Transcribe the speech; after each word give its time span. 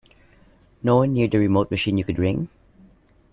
No 0.81 0.95
one 0.97 1.13
near 1.13 1.27
the 1.27 1.37
remote 1.37 1.69
machine 1.69 1.99
you 1.99 2.03
could 2.03 2.17
ring? 2.17 2.49